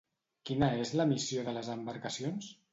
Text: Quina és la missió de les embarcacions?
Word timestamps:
Quina 0.49 0.69
és 0.85 0.95
la 1.01 1.07
missió 1.13 1.45
de 1.51 1.55
les 1.61 1.71
embarcacions? 1.77 2.53